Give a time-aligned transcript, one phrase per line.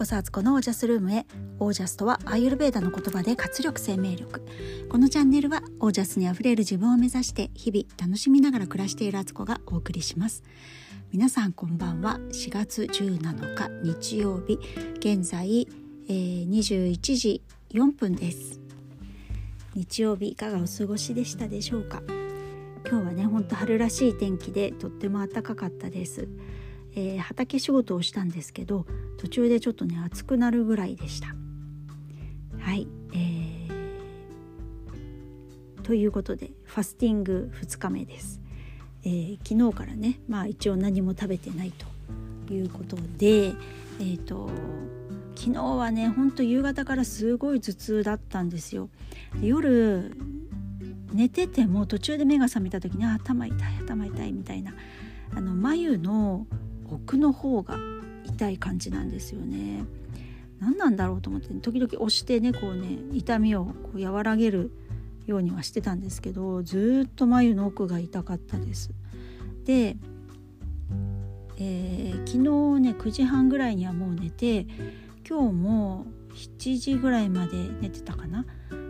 [0.00, 1.26] こそアツコのオージャスルームへ。
[1.58, 4.40] オージャスとはアーユルベーダの言葉で活力生命力。
[4.88, 10.42] このチャンネルはオージャスにあふれる自分を目指して日々楽しみながら暮らしているアツコがお送りします。
[11.12, 12.18] 皆さんこんばんは。
[12.32, 14.58] 4月17日日曜日。
[15.00, 15.68] 現在、
[16.08, 17.42] えー、21時
[17.74, 18.58] 4分です。
[19.74, 22.02] 日曜日いかがお過ごしでしたでしょうか？
[22.88, 26.26] 今日はねほんと春らしい天気でとっても暖かかったです。
[26.94, 28.86] えー、畑仕事をしたんですけど
[29.18, 31.28] 途中でちょっとね暑くなるぐらいでした。
[32.60, 38.40] はい、えー、ということでファスティング2日目です。
[39.02, 41.72] えー、昨日からねまあ一応何も食べてない
[42.46, 44.50] ということでえっ、ー、と
[45.34, 48.90] 昨日はねほんと夕方からすごい頭痛だったんですよ。
[49.40, 50.14] 夜
[51.12, 54.74] 寝てても途中で目が覚めた時に頭痛い頭痛いみたいな
[55.34, 56.46] あの眉の
[56.90, 57.78] 奥の方が
[58.24, 59.84] 痛い感じなんですよね。
[60.60, 64.70] 何なんだろうと思って時々押してねこうね痛みをこう和らげる
[65.26, 68.90] ようにはしてたんですけどずっと眉の奥が痛かったです。
[69.64, 69.96] で、
[71.56, 72.38] えー、昨日
[72.80, 74.66] ね9時半ぐらいにはもう寝て
[75.28, 78.44] 今日も7時ぐらいまで寝てたかな。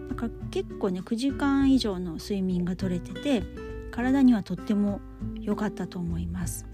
[0.09, 3.42] だから結構ね9時間以上の睡眠が取れてて
[3.92, 5.01] 体にはとっても
[5.41, 6.67] 良かったと思います。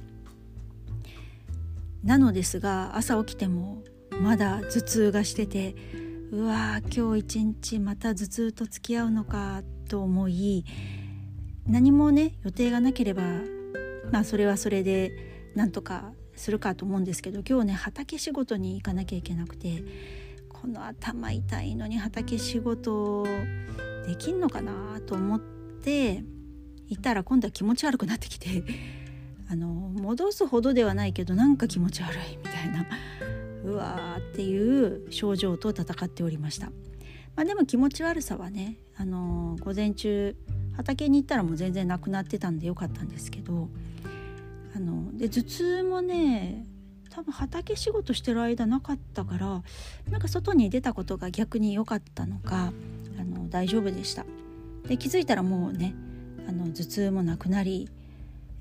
[2.07, 3.83] なのですが朝起きても
[4.23, 5.75] まだ頭痛がしてて
[6.31, 10.65] うわー今日一日また頭痛と付き合うのかと思い
[11.67, 13.23] 何もね予定がなければ
[14.13, 19.83] まあそれはそれでなんとかするかと思うんですけど今日ね畑仕事に行かなきゃいけなくて
[20.49, 23.27] この頭痛いのに畑仕事
[24.07, 26.23] できんのかなと思って
[26.89, 28.63] いたら今度は気持ち悪くなってきて
[29.49, 32.87] あの戻すほどではないけどなんか気持ち悪いみたいな
[33.65, 36.71] うわーっていう症状と戦っておりました。
[37.37, 40.35] まあ、でも気持ち悪さはねあの午前中
[40.75, 43.69] 畑に行ったらもう全然なくなってたんでよかったんですけど
[44.75, 46.67] あので頭痛もね
[47.11, 49.63] 多分畑仕事してる間なかったから
[50.11, 52.73] なんか外に出たことが逆に良かったのか
[53.19, 54.25] あの大丈夫でした。
[54.87, 55.95] で気づいたらもうね
[56.49, 57.89] あの頭痛もなくなり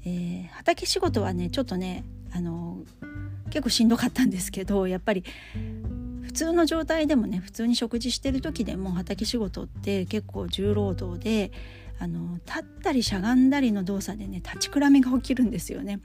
[0.06, 2.80] えー、畑仕事はねちょっとねあの
[3.50, 5.24] 結構しんどかったんですけどやっぱり
[6.24, 11.52] 普通の状態でもね普通に食事してる時でも畑仕事って結構重労働で
[12.00, 16.02] あの立ったりしゃがんだりの動作でね立ちくらみが起きるんですよね。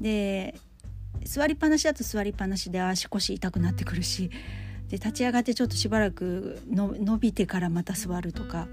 [0.00, 0.54] で
[1.24, 4.30] 座りっぱなしだと座りっぱなしで足腰痛くなってくるし
[4.88, 8.68] で立ち上がってちょっとしばらく伸びてからまた座るとか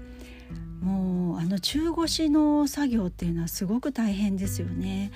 [1.52, 5.10] の中腰の作業っていうのはすごく大変ですよね。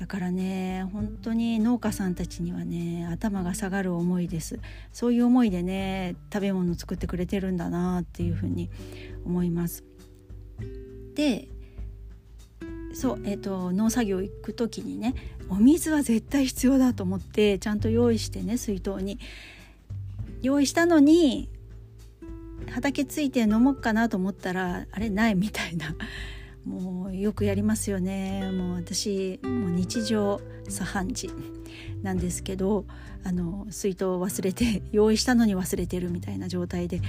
[0.00, 4.60] だからね本当に農家さんたちにはね頭が下がる思いです。
[4.92, 8.70] そういう思いでね食べ物作ってくれてるんだなっていうふうに
[9.26, 9.84] 思います。
[11.14, 11.48] で
[12.94, 15.14] そうえーと、農作業行く時にね
[15.50, 19.18] お水は絶対必要だと思ってちゃんと用意してね水筒に。
[20.40, 21.48] 用意したのに
[22.70, 25.94] 畑ついて飲もうかなと思ったらあれないみたいな。
[26.64, 28.50] もうよくやりますよね。
[28.52, 31.30] もう私もう日常茶飯事
[32.02, 32.84] なんですけど
[33.24, 37.00] あの水筒を忘れて用意したのに忘れてるみたいな状態で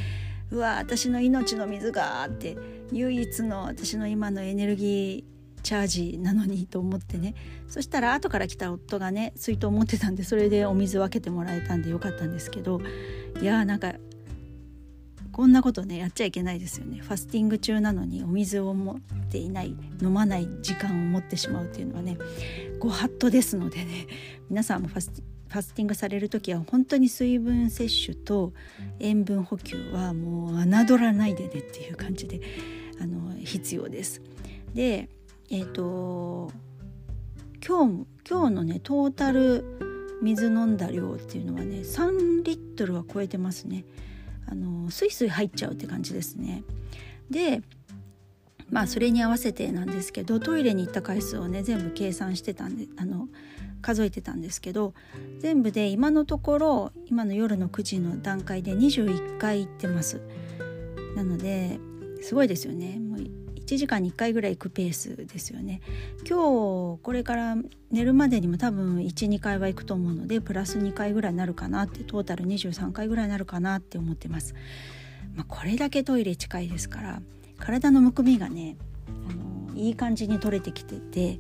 [0.52, 2.58] うわ私の命の水がって
[2.92, 7.36] 唯一の私の今のエネルギーチャージなのにと思ってね。
[7.68, 12.82] そしたら後から来た夫がね水筒を持ってたんでそれでお水分けてもらえたんでよかったんですけど
[13.42, 13.94] いやーなんか
[15.40, 19.00] こんなことねやっちゃいけないですよねファスティング中なのにお水を持っ
[19.32, 22.18] ていない飲まない時間を持ってしまうっていうのはね
[22.78, 24.08] ご法度ですのでね
[24.50, 28.52] 皆さんもファスファスティングされる時は本当に水分摂取と
[29.00, 32.42] 塩分補給はもう侮らないでねっていう感じで
[33.02, 34.22] あの必要です。
[34.74, 35.08] で
[35.50, 36.52] えっ、ー、と
[37.66, 39.64] 今日今日のねトータル
[40.22, 43.86] 水飲んだ量っていうのはね3リットルは超えてますね。
[44.50, 46.64] あのスイスイ入っちゃうって感じですね。
[47.30, 47.62] で
[48.70, 53.28] まあそれに合わせてなんですけどトイレに行った回数をね全部計算してたんであの
[53.82, 54.94] 数えてたんですけど
[55.40, 60.22] 全部で今のところ今の夜の9時の段階で21回行ってます。
[61.16, 61.80] なので
[62.22, 63.00] すごいですよね。
[63.70, 65.82] 1時間に1回ぐらい行くペースですよね。
[66.28, 67.56] 今日これから
[67.92, 74.56] 寝るまでにも多分12回は行くと思うのでプラス2回ぐらいになるかなってトータル23回ぐらいになるかなって思ってます、
[75.36, 77.22] まあ、これだけトイレ近いですから
[77.60, 78.76] 体のむくみがね
[79.08, 81.40] あのいい感じに取れてきてて、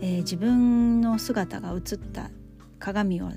[0.00, 2.30] えー、自分の姿が映った
[2.78, 3.30] 鏡を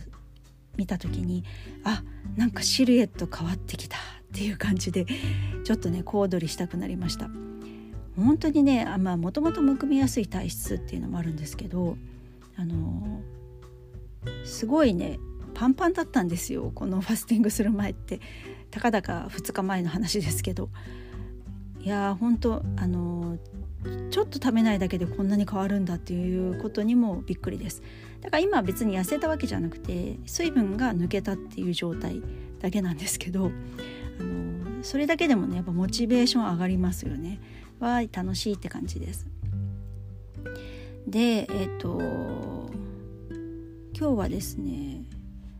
[0.75, 1.45] 見た時に
[1.85, 2.03] あ
[2.35, 3.99] なんかシルエット変わってきたっ
[4.33, 5.05] ていう感じで
[5.63, 7.29] ちょっとね小躍りしたくなりました。
[8.15, 11.97] 本当にねあもともとむくみやすい体質っていうのもあるんですけど
[12.55, 13.21] あの
[14.45, 15.19] すごいね
[15.53, 18.19] パンパンだったんですよこのファスティングする前って。
[18.73, 20.69] たかだか2日前の話ですけど。
[21.79, 23.37] いやー本当あの
[24.09, 27.83] ちょっと食べないだけでこんなに変わるんだっていうことにもびっくりです。
[28.21, 32.21] だから今は別に痩せたわけじゃなくて水分が抜けたっていう状態
[32.61, 33.51] だけなんですけど
[34.19, 37.41] あのそれだけでもねやっぱモチベーション上がりますよね。
[37.83, 39.27] わー楽しいって感じです。
[41.07, 41.99] でえっ、ー、と
[43.97, 45.03] 今日はですね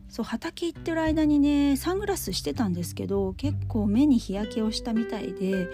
[0.08, 5.68] そう畑行ってる間にねサングラスしてたんですけど結構目に日焼けをしたみたいで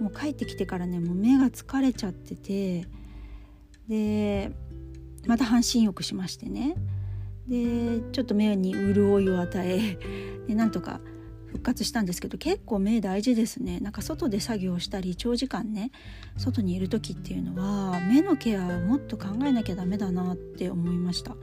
[0.00, 2.86] もう帰ってきてからねもう目が疲れちゃってて
[3.88, 4.50] で
[5.26, 6.74] また半身浴しましてね。
[7.46, 9.98] でちょっと目に潤いを与え
[10.48, 11.00] でなんとか
[11.54, 13.78] 復活したんですけど結構目大事ですね。
[13.78, 15.92] なんか外で作業したり長時間ね
[16.36, 21.36] 外にいる時っていうのは目のケアをもっと考えなきゃダメだなって思いました。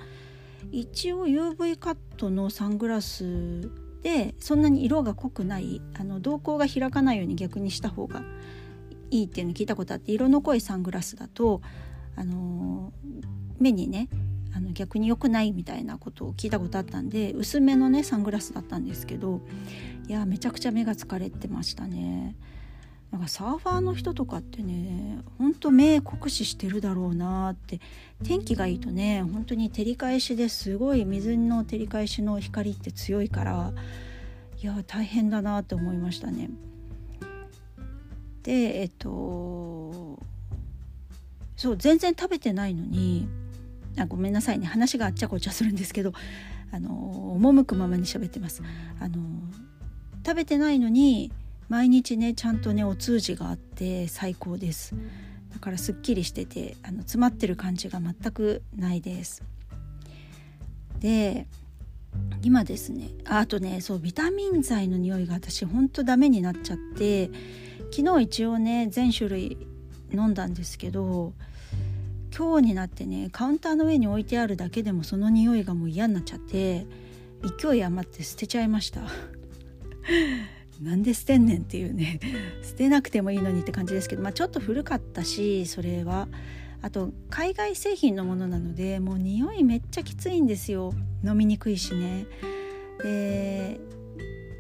[0.72, 3.72] 一応 UV カットのサングラス
[4.04, 8.22] でそんなに色が濃くないあの瞳孔が開かないように逆にした方が
[9.12, 11.62] いいっていうの聞いたことあって色の濃いサングラスだと
[12.16, 12.92] あの
[13.60, 14.10] 目にね
[14.54, 19.42] あの逆に良くないみたいなことを聞いたことあったんで薄めのねサングラスだったんですけど
[20.08, 22.36] いやめちゃくちゃ目が疲れてましたね。
[23.12, 27.82] なんかサーファーの人とかってねほんと目酷使してるだろうなって
[28.24, 33.74] 天気がいいとね本当に照り返しですごい水の照り返しの光って強いから
[34.62, 36.50] いや大変だなって思いましたね。
[38.44, 40.20] でえっと
[41.58, 43.28] そう全然食べてないのに
[44.02, 44.66] あごめんなさいね。
[44.66, 46.14] 話があっちゃこっちゃするんですけど
[46.72, 48.62] あの赴くままに喋ってます。
[49.00, 49.18] あの
[50.26, 51.32] 食べてないのに
[51.70, 54.96] 毎日ねちゃんとねお通じがあって最高です。
[55.54, 59.44] だからすっきりしててあの詰まってる感じが全くないです。
[61.00, 61.48] で
[62.44, 67.30] 今ですねあとねそうビタミン剤の匂いが私ほんとダメになっちゃって
[67.92, 69.58] 昨日一応ね全種類
[70.14, 71.34] 飲んだんですけど
[72.36, 76.88] 今日になってねカウンターの上に置いてあるだけでもその匂いがもう嫌になっちゃって
[77.60, 79.02] 勢い余って捨てちゃいました。
[80.82, 82.20] なんで捨てんねんっていうね。
[82.64, 86.28] 捨てなくてもいいのにって感じですけど、まあ、ちょっと古かったしそれは。
[86.84, 90.94] あと海外製品のものなのでもう匂いめっちゃきついんですよ。
[91.24, 92.26] 飲みにくいしね。
[93.04, 93.80] で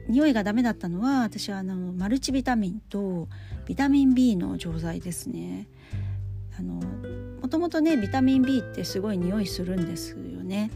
[0.07, 3.27] 匂いがダメだったのは私はあのマルチビタミンと
[3.65, 5.67] ビタミン B の錠剤ですね。
[6.59, 6.79] あの
[7.51, 10.71] ともとねビタミン B ってすごい匂いするんですよね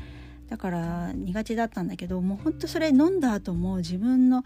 [0.49, 4.43] だから苦手だったんだけどもうほんとそれ飲んだ後も自分の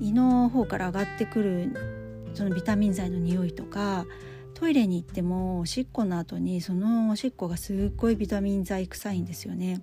[0.00, 4.06] 胃の方から上がってくるそのビタミン剤の匂いとか
[4.54, 9.80] トイレに行ってもおしっこの後にそのおしっこがすっごいビタミン剤臭いんですよね。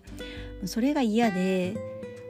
[0.66, 1.76] それが嫌で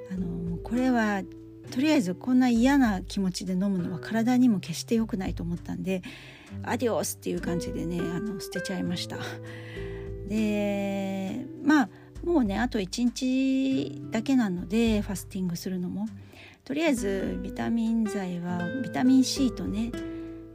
[0.10, 1.24] あのこれは
[1.72, 6.02] とりあえずこんな嫌な気持ちで飲むのは体にも決して良くないと思ったんで
[6.64, 9.18] アディオスっていう感じでねあの捨てちゃいました。
[10.28, 11.90] でまあ
[12.24, 16.08] もうねあと1日だけなのでファスティングするのも
[16.66, 19.92] とりあえずビタミン剤はビタミン C とね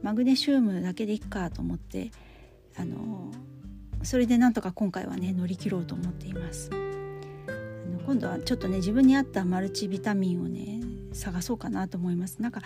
[0.03, 2.11] マグネシウムだけでいっかと思って
[2.75, 3.31] あの
[4.03, 6.69] それでなんとか今回はね乗り切ろうと思っています
[8.05, 10.81] 今度はちょっとね自分に合ったマルチビタミンをね
[11.13, 12.41] 探そうかなと思います。
[12.41, 12.61] なんか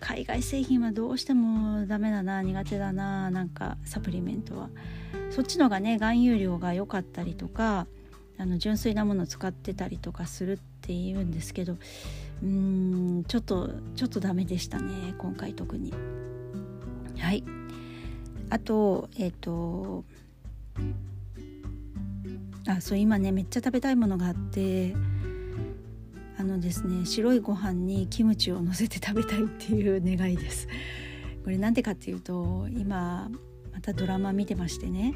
[0.00, 4.70] 海外製品はどうしてもダメだな苦手だななんかサプリメントは。
[5.30, 7.86] そっちのがね含有量が良かったりとか
[8.38, 12.48] あの純粋なものを使ってたりとかするっていうんですけどうー
[13.20, 15.92] んちょっとちょっとダメでしたね今回特に。
[17.18, 17.44] はい。
[18.50, 20.04] あとえっ、ー、と
[22.66, 24.94] あそう今ねめっちゃ食べたいものがあって
[26.36, 30.68] あのですね白いご飯にキムチをのせて食べたいっていう願いです
[31.44, 33.30] これなんでかっていうと今
[33.72, 35.14] またドラマ見てましてね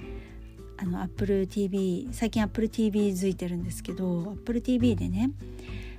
[0.76, 5.30] あの AppleTV 最近 AppleTV 付いてるんですけど AppleTV でね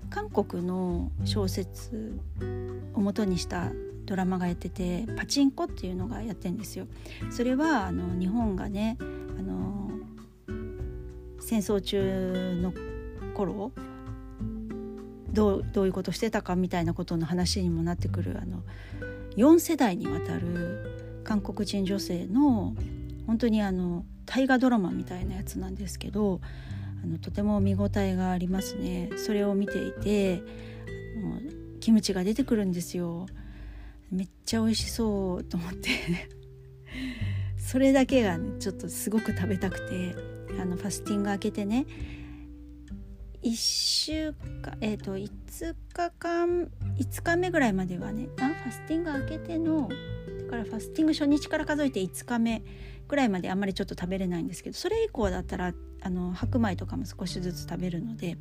[0.10, 2.20] 韓国の小説
[2.94, 3.72] を元にした
[4.06, 6.88] ドラマがやってて「パチンコ」っていうのがやってんですよ。
[7.30, 9.04] それはあの日本がねあ
[9.42, 9.92] の
[11.40, 12.74] 戦争中の
[13.36, 13.72] 頃
[15.34, 18.64] どうどういうことしてたかみたいなことの話にもなってくるあの
[19.36, 22.76] 4世代にわたる韓国人女性の
[23.28, 26.42] 本当にあの大河ドラマみたいなやつなんですけど
[27.04, 29.10] あのとても見応えがありますね。
[29.18, 30.44] それを見ていて
[31.80, 33.28] キムチが出てくるんですよ。
[34.12, 35.90] めっちゃ美味しそうと思って。
[37.58, 40.16] それだけがねちょっとすごく食べたくて
[40.60, 41.86] あのファスティング開けてね
[43.44, 52.64] 1週間えっ、ー、と5日間5日目ぐらいまではねあファスティング開けてのだからファスティング初日から数えて5日目
[53.08, 58.38] ぐらいまであんまりちょっと食べれないんですけどそれ以降だったらあの白米とかも少しずつ食べるので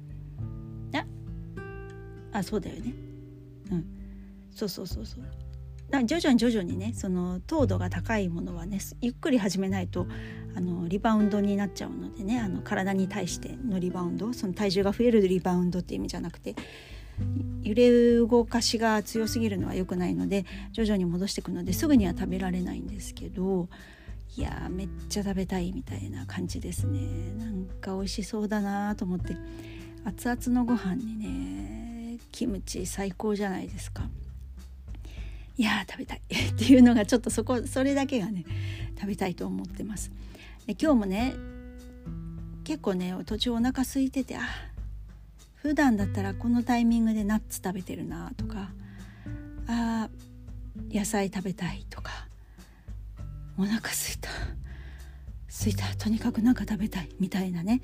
[0.93, 2.95] ああそうだよね。
[3.71, 3.85] うん。
[4.55, 5.25] そうそうそうそう。
[6.05, 10.07] 徐々に徐々にねその糖度が高いものはねゆっくり始めないと
[10.55, 16.55] あのリバウンドになっちゃうのでねあの体に対してのリバウンドその体重が増えるリバウンドっていう意味じゃなくて
[17.62, 23.69] 揺れ動かしが強すぎるのは良くないので徐々に戻していくのですぐには食べられないんですけど
[24.37, 27.00] いやめっちゃ食べたいみたいな感じですね。
[27.38, 29.37] なんか美味しそうだなと思って。
[30.05, 34.09] 熱々のご飯にねキムチ最高じゃないですか。
[35.57, 36.23] いや食べたい。
[36.31, 38.45] っていうのがちょっとそこそれだけがね
[38.99, 40.12] 食べたいと思ってます。
[40.68, 41.34] で今日もね
[42.62, 44.42] 結構ね途中お腹空いててあ
[45.54, 48.68] 普段だったらこのタイミングでナッツ食べてるなとか
[49.66, 50.10] あ
[50.92, 52.12] 野菜食べたいとか
[53.58, 54.28] お腹すいた
[55.48, 57.80] すいたとにかく何か食べたいみたいなね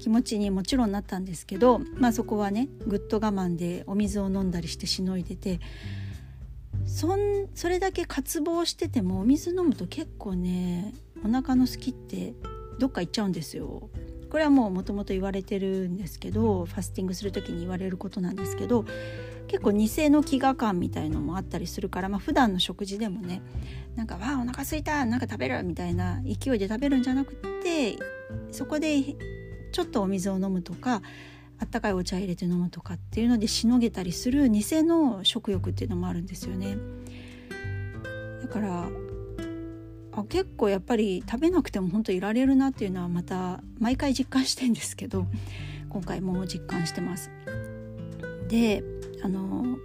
[0.00, 5.58] 気持ちにもちろんなったんですけどまあそこはねぐっと我慢でお水を飲んだりしてしのいでて
[6.86, 12.34] そんそれだけ渇望しててもお水飲むと結構ねお腹の好きって
[12.78, 13.90] どっか行っちゃうんですよ。
[14.30, 18.86] これはもうもともと言われてるんですけどファスティングする時に言われることなんですけど
[19.46, 23.42] 結構偽の飢餓感みたいのもあったりするから、まあ普段の食事でもね
[23.94, 27.98] なんか「わあお腹すいたなんか食べる」みたいな勢いで食べるんじゃなくて
[28.50, 29.02] そこで
[29.70, 31.02] ちょっとお水を飲むとか
[31.58, 36.78] あったかいお茶入れて飲むとかっていうのでしのげたりする偽の食欲っていうのもあるんですよね。
[38.40, 38.88] だから
[40.12, 45.26] あ結構やっぱり食べなくても本当いられるなっていうのはまた毎回実感してんですけど
[45.88, 47.30] 今回も実感してます。
[48.48, 48.82] で
[49.22, 49.78] あの、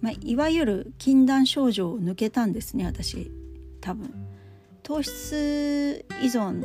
[0.00, 3.30] まあ、いわゆる禁断症状を抜けたんですね私
[3.80, 4.12] 多分。
[4.82, 6.62] 糖質依存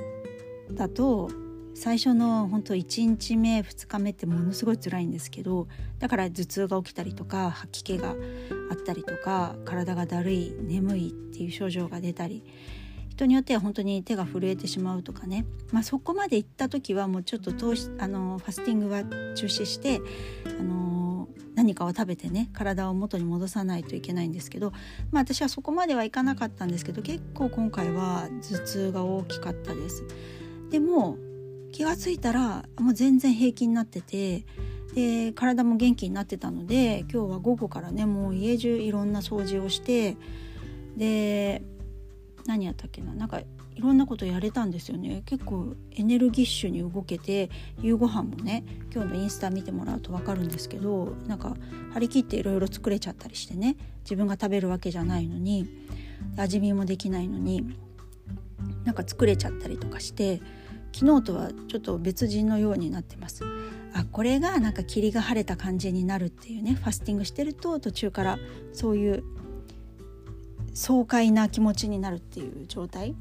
[0.73, 1.29] だと
[1.73, 5.69] 最初の本当1日目2日目ってものすごい辛いんですけど
[5.99, 8.15] だから頭痛が起きたりとか吐き気が
[8.69, 12.43] あったりとか体がだるい眠いっていう症状が出たり
[13.19, 19.99] 人によっては本当に手が震えてしまうとかね、まあ、そこまで行った時はもうちょっと糖質あのファスティングは中止して
[20.45, 24.71] あの何かを食べてね体を元に戻さないといけないんですけど、
[25.11, 30.05] まあ、私はそこまではいかなかったんですけど結構今回は頭痛が大きかったです。
[30.69, 31.17] でも
[31.73, 34.45] 気が付いたらもう全然平気になってて
[34.93, 40.17] で体も元気になってたので今日は午後からねもう家中いろんな掃除をして
[40.97, 41.61] で
[42.45, 45.21] 何やったっけななんかいろんなことやれたんですよね。
[45.25, 47.49] 結構エネルギッシュに動けて
[47.81, 51.55] 夕ご飯もね今日のインスタ見てもらうと分かるんですけどなんか
[51.93, 55.65] 張り切っていろいろ作れちゃったりしてね自分が食べるわけじゃないのに
[56.35, 57.63] 味見もできないのに
[58.83, 60.41] なんか作れちゃったりとかして
[60.93, 63.43] 昨日とはちょっと別人のようになってます
[63.93, 68.39] あこれがなんか霧が晴れた感じになるっていうねファスティングしてると途中から
[68.73, 69.23] そういう
[70.73, 73.15] 爽快な気持ちになるっていう状態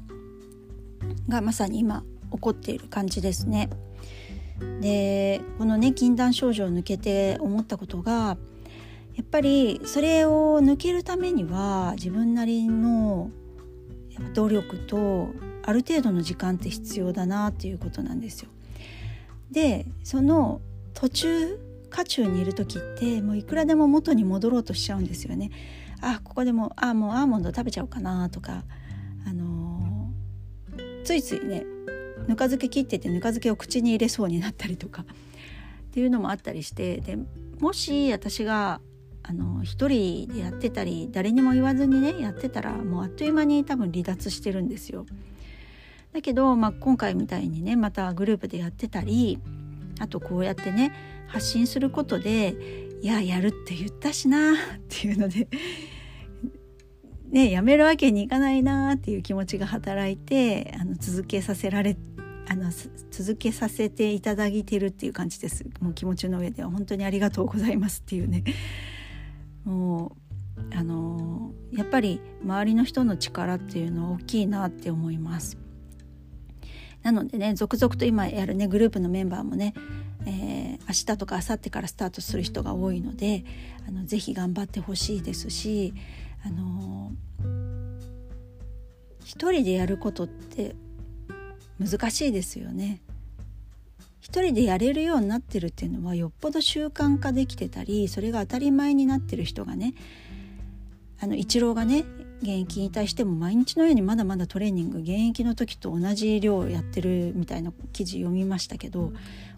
[1.27, 3.69] がまさに今起こっている感じですね。
[4.81, 8.37] でこのね禁断症状を抜けて思ったことが
[9.15, 13.31] やっぱりそれを抜けるためには自分なりの
[14.33, 15.29] 努力と
[15.69, 18.49] ある程度の時間って必要だなっていうことなんですよ。
[19.51, 20.61] でその
[20.95, 21.59] 途中
[21.91, 25.51] 渦中にいる時ってもういくらでも元に戻ろうとしちゃうんですよね。
[26.01, 28.63] あここでもあもうアーモンド食べちゃおうかなとか、
[29.27, 31.65] あのー、ついついね
[32.27, 35.05] ぬか漬け切っててぬか漬けを口に入れそうになったりとかっ
[35.91, 37.19] ていうのもあったりしてで
[37.59, 38.81] もし私が
[39.21, 45.05] あの一人でやってたり誰にも言わずにねやってたらもうあっという間に多分離脱してるんですよ。
[46.13, 49.39] だけど、まあ、今回みたいにねまたグループでやってたり
[49.99, 50.93] あとこうやってね
[51.27, 52.55] 発信することで
[53.01, 54.55] いややるって言ったしなっ
[54.89, 55.47] ていうので
[57.29, 61.95] ねやめるわけにいかないなっていう気持ちが働いてあの続けさせられ
[62.49, 62.71] あの
[63.11, 65.65] 続けさせていただいてるっていう感じです。
[65.81, 66.71] もう気持ちの上では。
[66.71, 68.43] 本当にありがとうございますっていうね。
[69.65, 70.17] も
[70.57, 75.59] うあのやっぱり周りの人の力っていうのは大きいなって思います。
[77.03, 79.73] なのでね続々と今やるねグループのメンバーもね、
[80.25, 83.45] えー、明日とか明後日からスタートする人が多いので
[83.87, 85.93] あのぜひ頑張ってほしいですし
[86.45, 87.11] あの
[89.23, 90.75] 一人でやることって
[91.79, 93.01] 難しいですよね。
[94.19, 99.95] 一人でやれるようになってるっていうのはよっぽど習慣化できてたりそれが当たり前になってる人がね
[101.19, 102.03] あのイチローがね
[102.41, 109.11] 現役に対しても毎日のようにまだまだトレーニング現役の時と同じ量やってるみたいな記事読みましたけど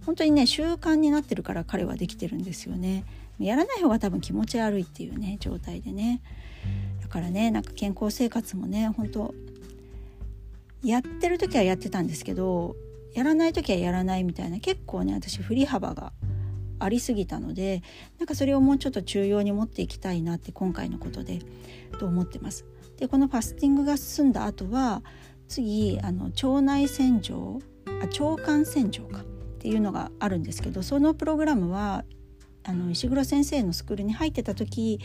[0.05, 3.03] 本当にね習慣になってるから彼はできてるんですよね。
[3.39, 6.21] やらない方が多分気持ち悪いっていうね状態でね。
[7.01, 9.33] だからねなんか健康生活もね本当
[10.83, 12.75] やってる時はやってたんですけど
[13.13, 16.13] やらない時はやらないみたいな結構ね私振り幅が
[16.83, 17.83] ありすぎたので
[18.19, 21.39] なんかそれをもうちょっと中央に持っていきたいなって今回のことで
[21.99, 22.65] と思ってます。
[22.97, 25.01] でこのファスティングが済んだ後は
[25.47, 29.23] 次あの腸内洗浄あ腸管洗浄かっ
[29.59, 32.05] ていうのがあるんですけどそのプログラムは
[32.63, 34.99] あの石黒先生のスクールに入ってた時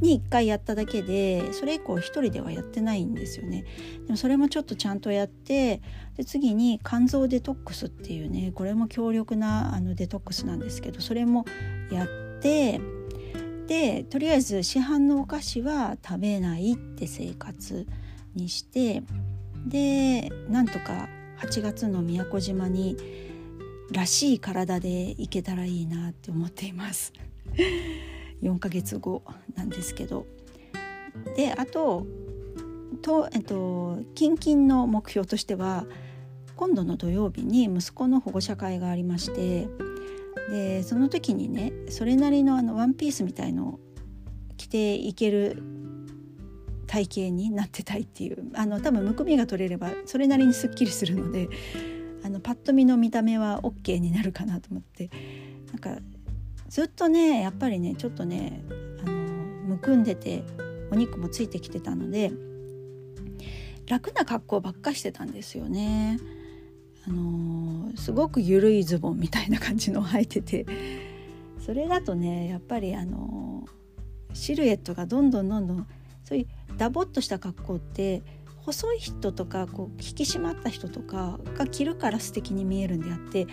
[0.00, 3.64] に1回やっただけでそれ以降1人ではやってないんですよね。
[4.06, 5.80] でもそれもちょっとちゃんとやって
[6.16, 11.44] で次に肝臓デトックスっていうねこれも強力なあのデトックスなんですけどそれも
[11.90, 12.08] やっ
[12.40, 12.80] て
[13.66, 17.86] でとりあえず市販のお菓子は食べないって生活
[18.34, 19.02] にして
[19.66, 22.96] でなんとか8月の宮古島に
[23.90, 27.12] らしい体で行けたらいいなって思っています。
[28.42, 29.22] 4ヶ月後
[29.54, 30.26] なんですけど。
[31.36, 32.06] であと
[33.02, 35.86] と、えっと、近々の目標としては
[36.56, 39.68] 今度の土曜日に息子の保護者会がありまして
[40.50, 43.80] でその時にねそれなりのあのワンピースみたいのを
[44.56, 45.62] 着ていける
[46.86, 51.48] 体型になってたいっていうあの多分むくみが取れればそれなりにすっきりするので
[52.28, 55.10] あのパッと見の見た目は OK になるかなと思って
[55.68, 56.02] なんか
[56.68, 58.62] ずっとねやっぱりねちょっとね
[59.02, 60.44] あのむくんでて
[60.90, 62.30] お肉もついてきてたので
[63.86, 66.18] 楽な格好ばっかしてたんですよね。
[67.06, 70.66] あのすごく緩いズボンみたいな感じの履いてて
[71.58, 73.66] それだとねやっぱりあの
[74.34, 75.86] シルエットがどんどんどんどん
[76.24, 78.22] そういうダボっとした格好って
[78.68, 83.46] 細い人とかこう引き締まった人とかが着るから素敵に見えるんであって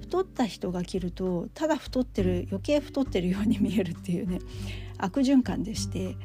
[0.00, 4.38] 太った人が着るとただ太ってる余計太ってるように見えるっていうね
[4.96, 6.16] 悪循環でして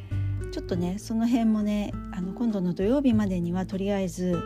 [0.54, 4.42] ちょっとねその辺もねあの今度の土曜日までにはとりあえず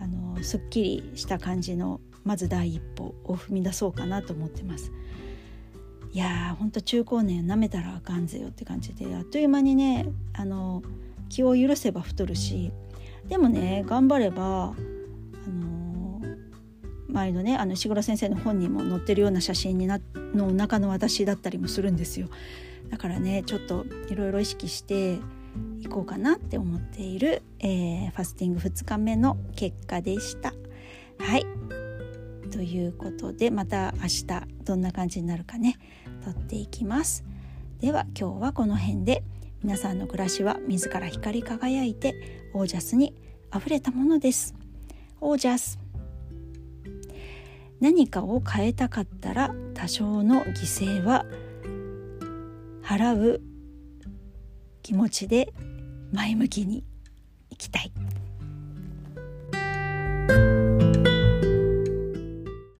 [0.00, 4.90] あのすっきりした感じのまず第一歩を踏み出そうかなと思ってます。
[6.10, 10.82] いやーほんと中高年なめたらあかんぜよって感じであっという間にねあの
[11.28, 12.72] 気を許せば太るし
[13.28, 14.74] でもね頑張れば
[15.46, 16.20] あの
[17.08, 20.00] 前のねあの石黒先生の本にも載ってるような写真にな
[20.34, 22.28] の中の私だったりもするんですよ。
[22.90, 25.18] だからねちょっといろいろ意識して
[25.80, 30.52] いこうかなって思っている、えー、ファスティング2日目の結果でした。
[31.18, 31.46] はい。
[32.50, 34.26] ということでまた明日
[34.64, 35.76] どんな感じになるかね
[36.24, 37.24] 撮っていきます。
[37.80, 39.22] では今日はこの辺で。
[39.64, 43.14] 皆さんの暮らしは自ら光り輝いてオージャスに
[43.50, 44.54] あふれたものです。
[45.20, 45.78] オージャス。
[47.80, 51.26] 何かを変えたかったら多少の犠牲は
[52.82, 53.42] 払う
[54.82, 55.52] 気持ちで
[56.12, 56.84] 前向きに
[57.50, 57.92] いきたい。